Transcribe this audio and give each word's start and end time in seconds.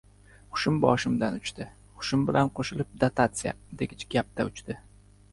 Hushim 0.53 0.77
boshimdan 0.83 1.35
uchdi. 1.39 1.67
Hushim 1.99 2.23
bilan 2.29 2.49
qo‘shilib 2.59 2.95
dotatsiya, 3.03 3.53
degich 3.83 4.07
gap-da 4.15 4.47
uchdi. 4.53 4.79